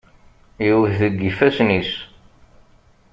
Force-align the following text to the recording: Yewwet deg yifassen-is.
Yewwet 0.65 0.95
deg 1.01 1.15
yifassen-is. 1.21 1.91